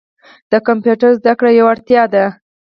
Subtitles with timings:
[0.51, 2.25] د کمپیوټر زده کړه یوه اړتیا ده.